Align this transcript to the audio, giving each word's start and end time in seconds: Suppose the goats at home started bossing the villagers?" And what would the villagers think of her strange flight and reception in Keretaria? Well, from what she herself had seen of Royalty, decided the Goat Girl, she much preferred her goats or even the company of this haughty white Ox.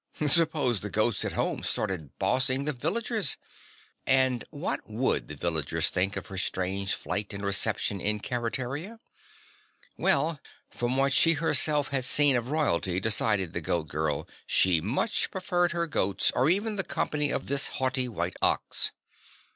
Suppose 0.25 0.79
the 0.79 0.89
goats 0.89 1.23
at 1.25 1.33
home 1.33 1.61
started 1.61 2.17
bossing 2.17 2.63
the 2.65 2.73
villagers?" 2.73 3.37
And 4.07 4.43
what 4.49 4.89
would 4.89 5.27
the 5.27 5.35
villagers 5.35 5.89
think 5.89 6.15
of 6.17 6.25
her 6.25 6.39
strange 6.39 6.95
flight 6.95 7.35
and 7.35 7.45
reception 7.45 8.01
in 8.01 8.19
Keretaria? 8.19 8.99
Well, 9.97 10.39
from 10.71 10.97
what 10.97 11.13
she 11.13 11.33
herself 11.33 11.89
had 11.89 12.05
seen 12.05 12.35
of 12.35 12.47
Royalty, 12.49 12.99
decided 12.99 13.53
the 13.53 13.61
Goat 13.61 13.89
Girl, 13.89 14.27
she 14.47 14.81
much 14.81 15.29
preferred 15.29 15.71
her 15.71 15.85
goats 15.85 16.31
or 16.31 16.49
even 16.49 16.77
the 16.77 16.83
company 16.83 17.29
of 17.29 17.45
this 17.45 17.67
haughty 17.67 18.07
white 18.07 18.35
Ox. 18.41 18.91